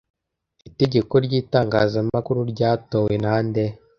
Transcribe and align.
Itegeko 0.69 1.13
ryitangazamakuru 1.25 2.39
ryatowe 2.51 3.13
nande 3.23 3.63